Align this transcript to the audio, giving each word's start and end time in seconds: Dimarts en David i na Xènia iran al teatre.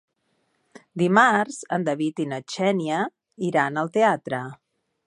Dimarts 1.01 1.59
en 1.77 1.85
David 1.91 2.23
i 2.25 2.27
na 2.33 2.41
Xènia 2.55 3.05
iran 3.51 3.83
al 3.85 3.95
teatre. 4.01 4.43